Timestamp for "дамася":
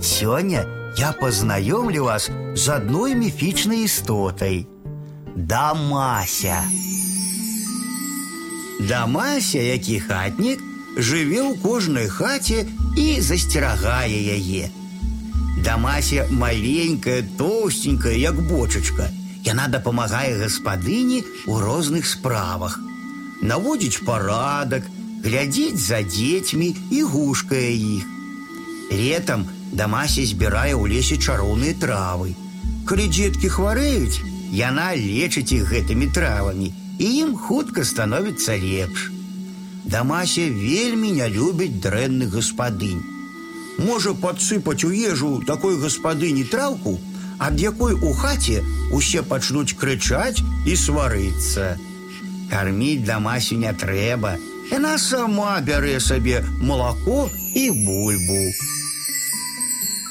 5.36-6.64, 8.80-9.58, 15.64-16.26, 29.72-30.24, 39.84-40.46